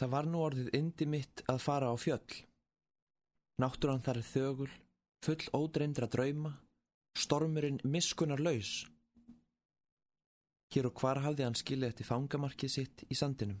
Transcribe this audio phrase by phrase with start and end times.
[0.00, 2.38] Það var nú orðið indi mitt að fara á fjöll.
[3.62, 4.70] Náttúran þar er þögul,
[5.22, 6.54] full ódreindra drauma,
[7.18, 8.86] stormurinn miskunar laus.
[10.72, 13.60] Hér og hvar hafði hann skilið eftir fangamarkið sitt í sandinum.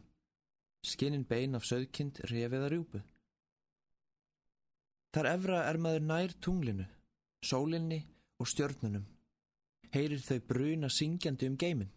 [0.82, 3.02] Skinnin bein af söðkind refiða rjúpu.
[5.12, 6.86] Þar efra er maður nær tunglinu,
[7.44, 8.00] sólinni
[8.40, 9.04] og stjörnunum.
[9.92, 11.92] Heyrir þau bruna syngjandi um geimin.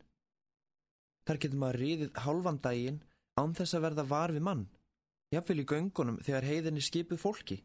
[1.26, 3.00] Þar getur maður riðið hálfan daginn
[3.40, 4.66] án þess að verða var við mann,
[5.34, 7.62] jafnvel í göngunum þegar heiðinni skipuð fólki.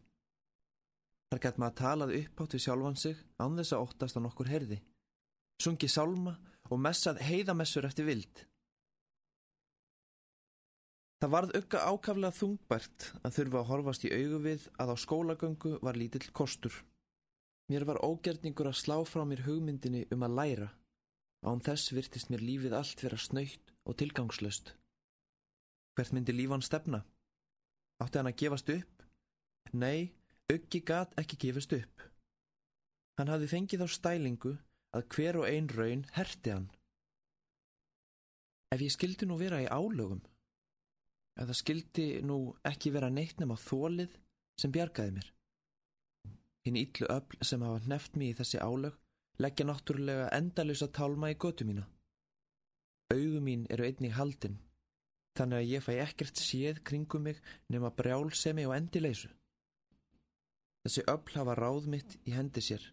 [1.30, 4.80] Þar getur maður talað uppátt við sjálfan sig án þess að óttast á nokkur herði.
[5.62, 6.34] Sungi sálma
[6.70, 8.46] og messað heiðamessur eftir vild.
[11.20, 15.72] Það varð ukka ákaflega þungbært að þurfa að horfast í augu við að á skólagöngu
[15.84, 16.72] var lítill kostur.
[17.70, 20.70] Mér var ógerningur að slá frá mér hugmyndinni um að læra.
[21.46, 24.74] Án þess virtist mér lífið allt vera snöytt og tilgangslöst.
[25.96, 27.02] Hvert myndi lífan stefna?
[28.00, 29.04] Átti hann að gefast upp?
[29.72, 30.12] Nei,
[30.50, 32.02] Uggi gat ekki gefast upp.
[33.18, 34.56] Hann hafði fengið á stælingu
[34.96, 36.70] að hver og ein raun herti hann.
[38.74, 40.22] Ef ég skildi nú vera í álögum,
[41.42, 44.16] eða skildi nú ekki vera neitt nema þólið
[44.62, 45.28] sem bjargaði mér.
[46.66, 48.98] Hinn ítlu öll sem hafa neft mér í þessi álög
[49.40, 51.86] leggja náttúrulega endalösa tálma í götu mína.
[53.14, 54.58] Augu mín eru einnig haldinn,
[55.40, 57.38] þannig að ég fæ ekkert séð kringum mig
[57.72, 59.30] nema brjálsemi og endileysu.
[60.84, 62.84] Þessi öll hafa ráð mitt í hendi sér.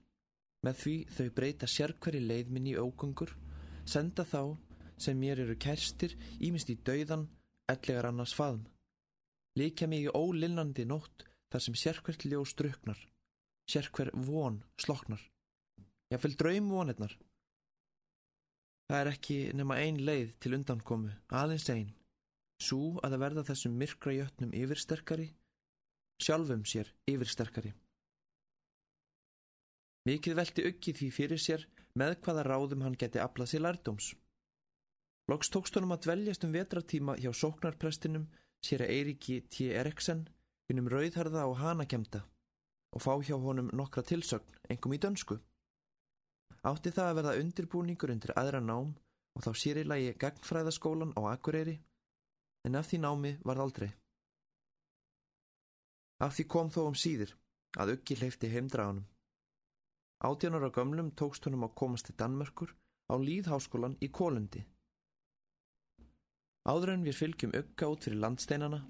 [0.64, 3.34] Með því þau breyta sérkveri leið minn í ógöngur,
[3.88, 4.56] senda þá
[4.98, 7.28] sem mér eru kerstir ímist í dauðan
[7.72, 8.66] ellegar annars faðm.
[9.59, 13.00] Líkja mig í ólinnandi nótt þar sem sérkvert ljós druknar,
[13.70, 15.22] sérkver von sloknar.
[16.11, 17.14] Ég fylg draum vonirnar.
[18.88, 21.89] Það er ekki nema ein leið til undankomu, aðeins ein,
[22.61, 25.27] svo að það verða þessum myrkra jötnum yfirsterkari,
[26.23, 27.73] sjálfum sér yfirsterkari.
[30.08, 31.67] Mikið velti uggi því fyrir sér
[31.99, 34.14] með hvaða ráðum hann geti aflað sér lærdóms.
[35.27, 38.30] Loks tókst honum að dveljast um vetratíma hjá sóknarprestinum
[38.64, 39.67] sér að Eiríki T.
[39.76, 40.23] Eriksen
[40.71, 42.23] innum rauðharða og hanakemda
[42.95, 45.37] og fá hjá honum nokkra tilsögn, engum í dönsku.
[46.64, 48.95] Átti það að verða undirbúningur undir aðra nám
[49.36, 51.76] og þá sér í lagi gagnfræðaskólan á Akureyri,
[52.66, 53.90] en af því námi var aldrei.
[56.23, 57.36] Af því kom þó um síðir
[57.78, 59.06] að uggi hleyfti heimdraganum.
[60.26, 62.73] Átjánar á gömlum tókst honum að komast til Danmörkur
[63.12, 64.64] á Líðháskólan í Kólundi.
[66.68, 68.82] Áður en við fylgjum ugga út fyrir landsteinana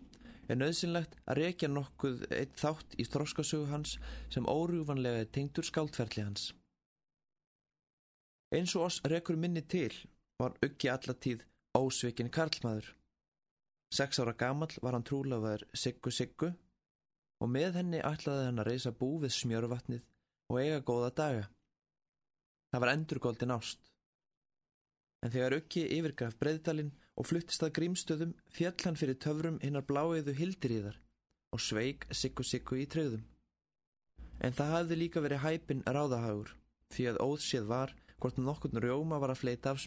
[0.47, 3.97] er nöðsynlegt að rekja nokkuð eitt þátt í þróskasögu hans
[4.33, 6.53] sem órjúvanlega er tengdur skáldferðli hans.
[8.55, 9.91] Eins og oss rekur minni til
[10.39, 11.43] var uggi allatíð
[11.75, 12.93] ósveikin karlmaður.
[13.93, 16.51] Seks ára gamal var hann trúlafaður Siggu Siggu
[17.41, 20.03] og með henni ætlaði hann að reysa bú við smjörvatnið
[20.51, 21.45] og eiga góða daga.
[22.71, 23.79] Það var endurgóldin ást.
[25.23, 30.35] En þegar uggi yfirgaf breyðdalinn og fluttist að grímstöðum fjall hann fyrir töfrum hinnar bláiðu
[30.37, 30.99] hildiríðar
[31.55, 33.23] og sveik Siggu Siggu í treyðum.
[34.43, 36.53] En það hafði líka verið hæpin ráðahagur
[36.93, 39.81] því að óðséð var hvort nokkurn rjóma var að fleita af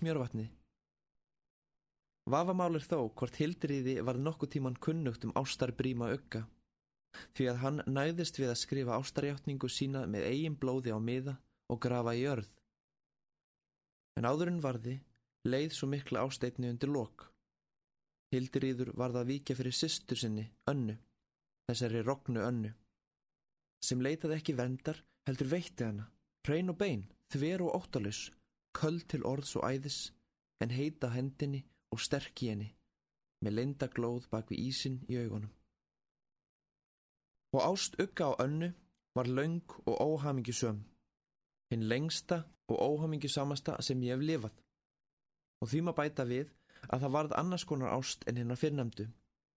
[2.21, 2.31] smjörvatni.
[2.31, 6.47] Vafamálir þó hvort hildiríði var nokkuð tíman kunnugt um ástar bríma ugga
[7.35, 11.39] því að hann næðist við að skrifa ástarjáttningu sína með eigin blóði á miða
[11.71, 12.51] og grafa í örð.
[14.17, 15.01] En áðurinn varði
[15.45, 17.33] leið svo mikla ásteitni undir lok.
[18.31, 20.97] Hildiríður varða að vika fyrir systur sinni, önnu,
[21.67, 22.71] þessari rognu önnu,
[23.83, 26.07] sem leitaði ekki vendar heldur veitti hana,
[26.47, 28.31] hrein og bein, þver og óttalus,
[28.77, 30.13] köll til orðs og æðis,
[30.63, 32.69] en heita hendinni og sterk í henni,
[33.45, 35.51] með leinda glóð bak við ísin í augunum.
[37.57, 38.71] Og ást ugga á önnu
[39.19, 40.85] var laung og óhamingisöm,
[41.71, 44.55] hinn lengsta og óhamingisamasta sem ég hef lifað.
[45.61, 46.53] Og því maður bæta við
[46.89, 49.09] að það varð annars konar ást en hennar fyrrnæmdu,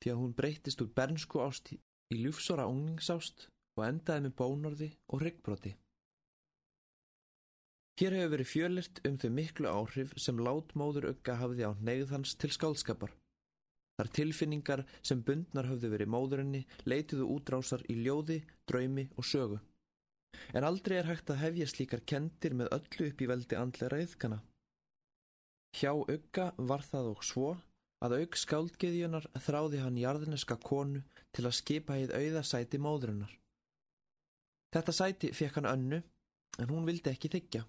[0.02, 1.80] því að hún breytist úr bernsku ást í
[2.18, 3.48] ljúfsora ungningsást
[3.78, 5.76] og endaði með bónorði og ryggbroti.
[8.02, 12.34] Hér hefur verið fjölirt um þau miklu áhrif sem látmóður ugga hafði á neyð hans
[12.42, 13.12] til skálskapar.
[14.00, 19.60] Þar tilfinningar sem bundnar höfðu verið móðurinni leituðu útrásar í ljóði, draumi og sögu.
[20.58, 24.40] En aldrei er hægt að hefja slíkar kendir með öllu upp í veldi andleira yðkana.
[25.78, 27.52] Hjá ugga var það og svo
[28.04, 31.04] að auk skáldgeðjunar þráði hann jarðineska konu
[31.34, 33.38] til að skipa heið auðasæti móðurinnar.
[34.74, 36.02] Þetta sæti fekk hann önnu
[36.60, 37.64] en hún vildi ekki þykja.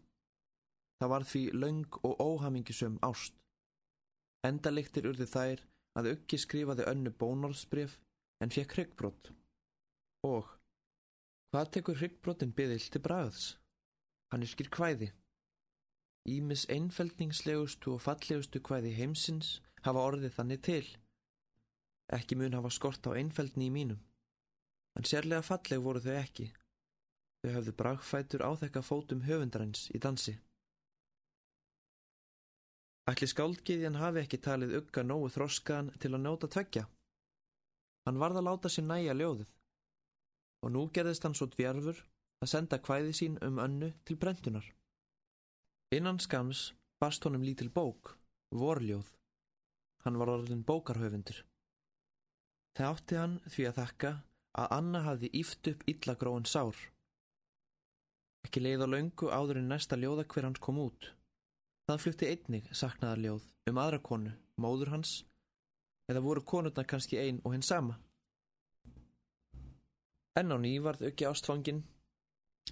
[1.04, 3.34] Það var því laung og óhamingisum ást.
[4.48, 5.62] Endaliktir urði þær
[6.00, 7.98] að Uggi skrifaði önnu bónorðsbref
[8.40, 9.28] en fekk hryggbrott.
[10.24, 10.48] Og
[11.52, 13.42] hvað tekur hryggbrottin byðil til bræðs?
[14.32, 15.10] Hann skýr kvæði.
[16.24, 20.88] Ímis einfeldningslegustu og fallegustu kvæði heimsins hafa orðið þannig til.
[22.16, 24.00] Ekki mun hafa skort á einfeldni í mínum.
[24.96, 26.48] En sérlega falleg voru þau ekki.
[27.44, 30.38] Þau hafðu bragfætur áþekka fótum höfundarins í dansi.
[33.04, 36.84] Ætli skáldgiðjan hafi ekki talið ugga nógu þroskaðan til að njóta tveggja.
[38.08, 39.50] Hann varð að láta sér næja ljóðið
[40.64, 41.98] og nú gerðist hann svo dvjarfur
[42.40, 44.64] að senda kvæði sín um önnu til brentunar.
[45.92, 46.70] Innan skams
[47.00, 48.14] barst honum lítil bók,
[48.56, 49.10] vorljóð.
[50.04, 51.42] Hann var orðin bókarhaufundur.
[52.76, 54.14] Það átti hann því að þakka
[54.62, 56.80] að Anna hafði íft upp illagróin sár.
[58.48, 61.12] Ekki leið á laungu áður en næsta ljóða hver hans kom út.
[61.84, 65.10] Það flutti einnig saknaðarljóð um aðra konu, móður hans,
[66.08, 67.98] eða voru konurna kannski einn og hinn sama.
[70.40, 71.82] Enn á ný varð auki ástfangin.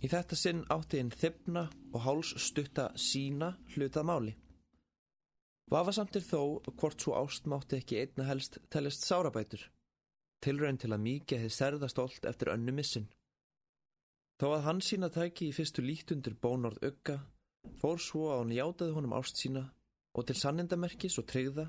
[0.00, 4.32] Í þetta sinn átti hinn þibna og háls stutta sína hlutað máli.
[5.72, 9.66] Vafasamtir þó hvort svo ástmátti ekki einna helst telist sárabætur,
[10.40, 13.06] tilraun til að mikið hefði serðastolt eftir önnu missin.
[14.40, 17.20] Þó að hann sína tæki í fyrstu líktundur bónorð auka
[17.80, 19.64] Fór svo að hún játaði honum ást sína
[20.14, 21.68] og til sannindamerkis og treyða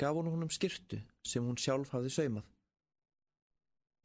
[0.00, 2.46] gaf hún honum skirtu sem hún sjálf hafði saumað.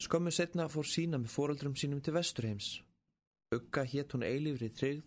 [0.04, 2.70] Skömmu setna fór sína með fóröldrum sínum til vesturheims.
[3.56, 5.04] Ugga hétt hún eilífrið treyð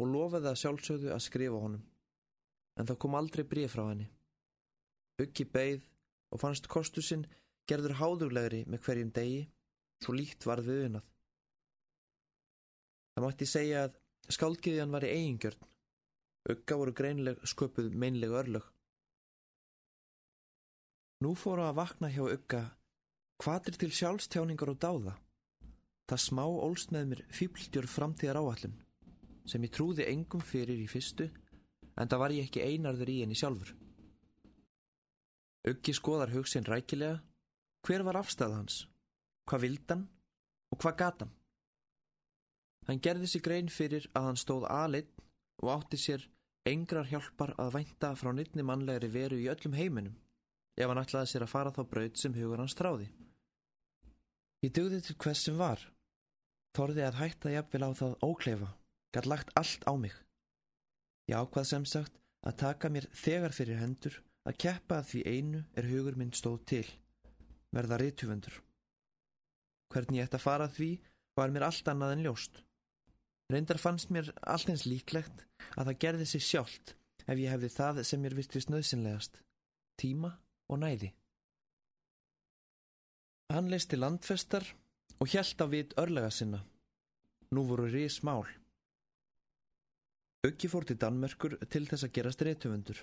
[0.00, 1.84] og lofaði að sjálfsögðu að skrifa honum.
[2.80, 4.08] En það kom aldrei brið frá henni.
[5.20, 5.84] Uggi beigð
[6.32, 7.26] og fannst kostu sinn
[7.68, 9.42] gerður háðuglegri með hverjum degi,
[10.02, 11.04] svo líkt varð við unnað.
[13.12, 13.98] Það mætti segja að
[14.30, 15.66] Skáldgiðjan var í eigingjörn.
[16.52, 18.68] Ugga voru greinleg sköpuð meinleg örlög.
[21.22, 22.62] Nú fóru að vakna hjá Ugga
[23.42, 25.12] hvaðir til sjálfstjáningar og dáða.
[26.06, 28.74] Það smá ólst með mér fýbldjör framtíðar áallum
[29.48, 31.26] sem ég trúði engum fyrir í fyrstu
[31.98, 33.72] en það var ég ekki einarður í henni sjálfur.
[35.66, 37.20] Uggi skoðar hugsin rækilega
[37.86, 38.84] hver var afstæða hans,
[39.46, 40.04] hvað vildan
[40.70, 41.32] og hvað gatan.
[42.88, 45.12] Hann gerði sig grein fyrir að hann stóð aðlitt
[45.62, 46.24] og átti sér
[46.66, 50.18] engrar hjálpar að vænta frá nýttni mannlegri veru í öllum heiminum
[50.76, 53.08] ef hann ætlaði sér að fara þá braud sem hugur hans tráði.
[54.62, 55.80] Ég dugði til hvers sem var.
[56.76, 58.68] Þorði að hætta jafnvel á það óklefa,
[59.12, 60.14] gæt lagt allt á mig.
[61.28, 62.14] Ég ákvað sem sagt
[62.46, 64.18] að taka mér þegar fyrir hendur
[64.48, 66.86] að keppa að því einu er hugur minn stóð til,
[67.74, 68.54] verða reytjuvendur.
[69.92, 70.90] Hvernig ég ætti að fara því
[71.36, 72.62] var mér allt annað en ljóst.
[73.52, 75.44] Reyndar fannst mér allt eins líklegt
[75.76, 76.94] að það gerði sig sjálft
[77.26, 79.36] ef ég hefði það sem mér virtist nöðsynlegast,
[80.00, 80.32] tíma
[80.72, 81.12] og næði.
[83.52, 84.64] Hann leisti landfestar
[85.20, 86.62] og hjælt á vit örlega sinna.
[87.52, 88.48] Nú voru rís mál.
[90.42, 93.02] Öggi fór til Danmörkur til þess að gerast reytufundur.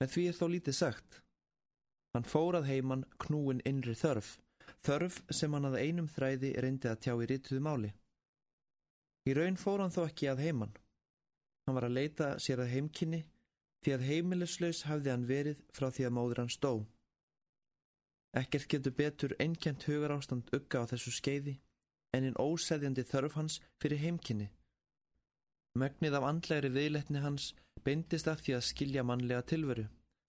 [0.00, 1.20] Með því er þó lítið sagt.
[2.16, 4.38] Hann fórað heimann knúin innri þörf,
[4.82, 7.92] þörf sem hann að einum þræði reyndi að tjá í reytuðu máli.
[9.28, 10.72] Í raun fór hann þó ekki að heimann.
[11.66, 13.22] Hann var að leita sér að heimkynni
[13.82, 16.72] því að heimilislaus hafði hann verið frá því að móður hann stó.
[18.38, 21.58] Ekkert getur betur einkjent hugar ástand ugga á þessu skeiði
[22.16, 24.48] en einn óseðjandi þörf hans fyrir heimkynni.
[25.78, 27.52] Mögnið af andlegri viðletni hans
[27.84, 29.86] beindist af því að skilja mannlega tilveru,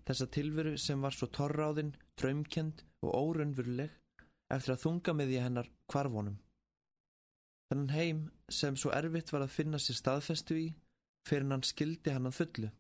[0.08, 3.92] þessa tilveru sem var svo torráðinn, draumkend og órunveruleg
[4.54, 6.38] eftir að þunga með því hennar kvarvonum.
[7.72, 10.68] Þannig heim sem svo erfitt var að finna sér staðfestu í
[11.28, 12.72] fyrir hann skildi hann að fullu.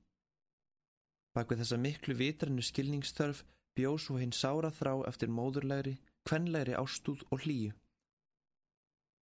[1.33, 3.43] Bak við þessa miklu vitrannu skilningstörf
[3.77, 5.95] bjóð svo hinn sára þrá eftir móðurlegri,
[6.27, 7.71] kvenlegri ástúð og hlýju.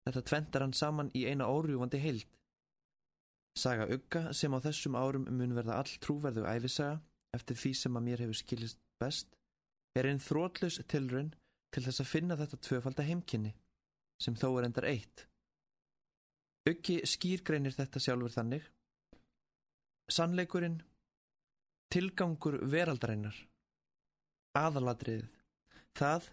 [0.06, 2.26] Þetta tventar hann saman í eina órjúvandi heild.
[3.56, 7.00] Saga Ugga sem á þessum árum mun verða all trúverðu æfisaga
[7.36, 9.36] eftir því sem að mér hefur skilist best
[9.96, 11.32] er einn þrótlus tilraun
[11.72, 13.52] til þess að finna þetta tvöfalda heimkynni
[14.22, 15.26] sem þó er endar eitt.
[16.70, 18.66] Uggi skýrgreinir þetta sjálfur þannig.
[20.12, 20.76] Sannleikurinn,
[21.90, 23.34] tilgangur veraldarinnar,
[24.58, 25.24] aðaladrið,
[25.98, 26.28] það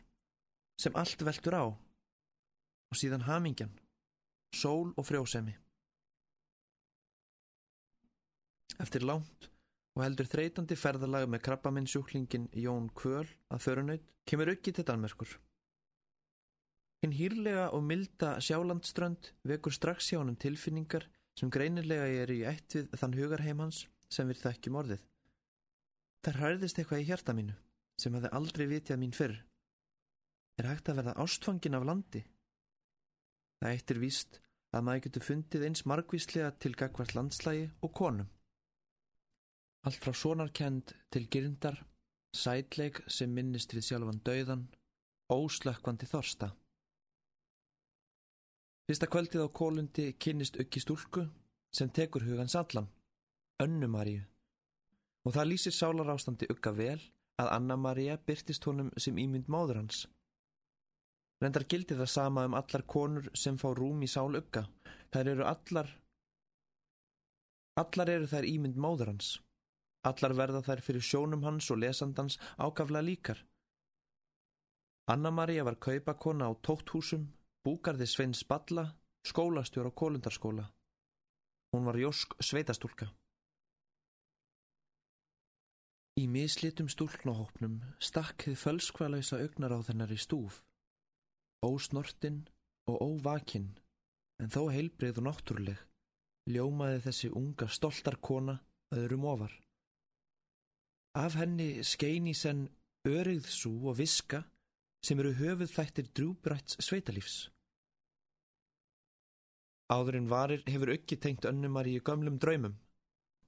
[0.80, 3.74] sem allt veldur á og síðan hamingjan,
[4.54, 5.56] sól og frjósemi.
[8.80, 9.50] Eftir lánt
[9.98, 15.40] og heldur þreytandi ferðalag með krabbamennsjúklingin Jón Kvöl að förunaut kemur Uggi til Danmerkur.
[17.00, 21.06] Hinn hýrlega og milda sjálandströnd vekur strax hjá hann tilfinningar
[21.40, 25.06] sem greinilega er í ætt við þann hugarheim hans sem við þekkjum orðið.
[26.26, 27.56] Það hræðist eitthvað í hjarta mínu,
[27.96, 29.38] sem hafði aldrei vitjað mín fyrr.
[30.60, 32.26] Er hægt að verða ástfangin af landi?
[33.60, 34.42] Það eittir víst
[34.76, 38.28] að maður getur fundið eins margvíslega til gagvart landslægi og konum.
[39.88, 41.80] Allt frá sonarkend til gyrndar,
[42.36, 44.68] sætleik sem minnist við sjálfan dauðan,
[45.32, 46.52] óslökkvandi þorsta.
[48.90, 51.22] Fyrsta kvöldið á kólundi kynnist auki stúlku
[51.78, 52.88] sem tekur hugans allan,
[53.62, 54.24] Önnumaríu.
[55.30, 56.98] Og það lýsir sálarástandi auka vel
[57.38, 60.02] að Anna-María byrtist honum sem ímynd móður hans.
[61.38, 64.66] Rendar gildi það sama um allar konur sem fá rúm í sál auka.
[65.14, 65.94] Þær eru allar,
[67.78, 69.36] allar eru þær ímynd móður hans.
[70.02, 73.46] Allar verða þær fyrir sjónum hans og lesandans ákafla líkar.
[75.14, 77.36] Anna-María var kaupakona á tótthúsum
[77.66, 78.86] búgarði Svein Spalla,
[79.28, 80.70] skólastjór á Kólundarskóla.
[81.74, 83.10] Hún var Jósk sveitastúlka.
[86.20, 90.64] Í mislitum stúlknahópnum stakkið fölskvalauðsa augnar á þennar í stúf,
[91.64, 92.42] ósnortinn
[92.90, 93.70] og óvakinn,
[94.42, 95.80] en þó heilbreyð og náttúruleg,
[96.52, 98.58] ljómaði þessi unga stoltarkona
[98.96, 99.54] öðrum ofar.
[101.16, 102.68] Af henni skein í senn
[103.08, 104.44] öryggðsú og viska
[105.06, 107.48] sem eru höfuð þættir drúbræts sveitalífs.
[109.90, 112.76] Áðurinn varir hefur auki tengt önnumar í gamlum draumum.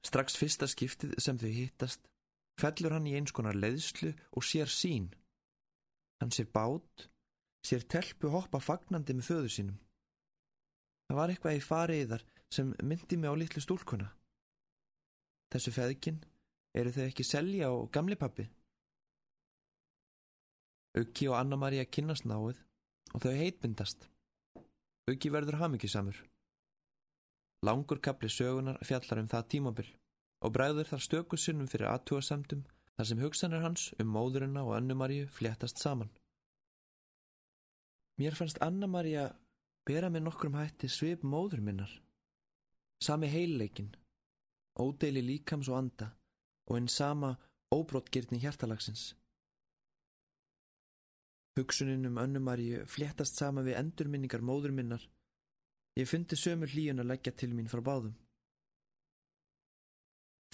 [0.02, 2.02] Strax fyrsta skiptið sem þau hittast,
[2.58, 5.12] fellur hann í eins konar leiðslu og sér sín.
[6.22, 7.10] Hann sér bát,
[7.66, 9.78] sér telpu hoppa fagnandi með föðu sínum.
[11.10, 14.10] Það var eitthvað í fariðar sem myndi mig á litlu stúlkuna.
[15.52, 16.22] Þessu feðkin
[16.74, 18.48] eru þau ekki selja á gamli pappi.
[20.98, 22.58] Auki og Anna-Maria kynnast náið
[23.16, 24.10] og þau heitbindast.
[25.08, 26.18] Auki verður hafmyggisamur.
[27.64, 29.92] Langur kapli sögunar fjallar um það tímabil
[30.42, 32.66] og bræður þar stökusinnum fyrir aðtúasemdum
[32.98, 36.12] þar sem hugsanir hans um móðurina og Anna-Maria fléttast saman.
[38.20, 39.30] Mér fannst Anna-Maria
[39.88, 41.94] bera með nokkrum hætti svip móður minnar.
[43.02, 43.94] Sami heilleikin,
[44.76, 46.12] ódeili líkams og anda
[46.68, 47.38] og einn sama
[47.74, 49.14] óbrótgirtni hjartalagsins.
[51.60, 55.04] Hugsunin um önnumaríu fléttast sama við endurminningar móður minnar.
[56.00, 58.14] Ég fundi sömu hlíun að leggja til mín frá báðum.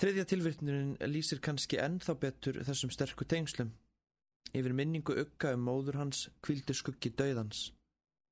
[0.02, 3.72] Þriðja tilvirknunin lýsir kannski ennþá betur þessum sterku tengslum.
[4.58, 7.72] Yfir minningu ukka um móður hans kvildur skuggi döðans.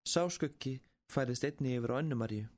[0.06, 0.80] Sá skuggi
[1.14, 2.50] færist einni yfir á önnumaríu.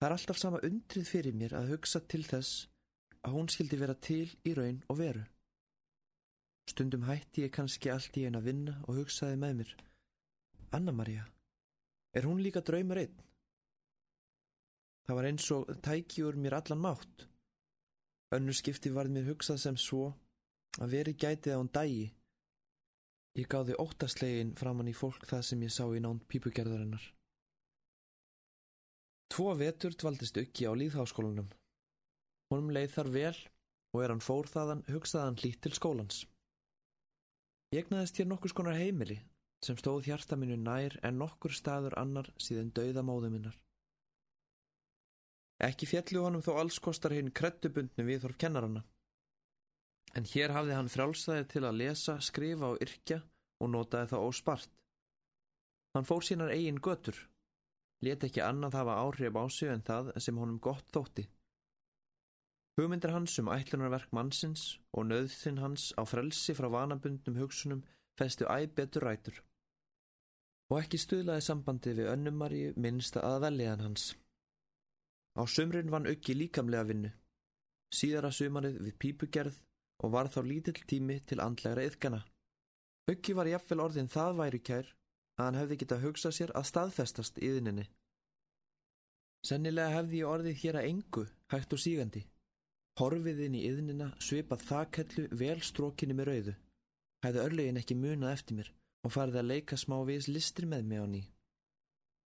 [0.00, 2.66] Það er alltaf sama undrið fyrir mér að hugsa til þess
[3.22, 5.22] að hún skildi vera til í raun og veru.
[6.70, 9.74] Stundum hætti ég kannski allt í einn að vinna og hugsaði með mér.
[10.72, 11.26] Anna-Maria,
[12.16, 13.20] er hún líka draumur einn?
[15.06, 17.26] Það var eins og tækjur mér allan mátt.
[18.32, 20.12] Önnu skipti varð mér hugsað sem svo
[20.80, 22.06] að veri gætið á hún dægi.
[23.36, 27.04] Ég gáði óttaslegin framann í fólk það sem ég sá í nánt pípugerðarinnar.
[29.32, 31.48] Tvo vetur dvaldist Ukki á líðháskólanum.
[32.52, 33.38] Honum leið þar vel
[33.92, 36.26] og er hann fór þaðan hugsaðan hlýtt til skólans.
[37.72, 39.14] Ég egnaðist hér nokkus konar heimili
[39.64, 43.54] sem stóð hjarta minu nær en nokkur staður annar síðan dauða móðu minnar.
[45.62, 48.82] Ekki fjallu honum þó alls kostar hinn krettubundnu viðhorf kennaranna.
[50.12, 53.22] En hér hafði hann frjálsaði til að lesa, skrifa og yrkja
[53.62, 54.72] og notaði það óspart.
[55.96, 57.16] Hann fór sínar eigin götur,
[58.04, 61.24] let ekki annað hafa áhrif á sig en það sem honum gott þótti.
[62.78, 64.62] Hugmyndir hans um ætlunarverk mannsins
[64.96, 67.82] og nöðsinn hans á frelsi frá vanabundnum hugsunum
[68.16, 69.42] festu æg betur rætur.
[70.72, 74.06] Og ekki stuðlaði sambandi við önnumari minnsta að veljaðan hans.
[75.36, 77.12] Á sömrin vann auki líkamlega vinnu,
[77.92, 79.60] síðara sömarið við pípugerð
[80.02, 82.24] og var þá lítill tími til andlegra yðgana.
[83.10, 84.88] Auki var jafnvel orðin það væri kær
[85.36, 87.88] að hann hefði getað hugsað sér að staðfestast í þinninni.
[89.44, 92.22] Sennilega hefði ég orðið hér að engu, hægt og sígandi.
[93.00, 96.54] Horfið inn í yðnina svipað þakkellu vel strókinni með rauðu.
[97.24, 98.72] Hæði örlegin ekki munað eftir mér
[99.02, 101.22] og farið að leika smá viðs listir með mig á ný.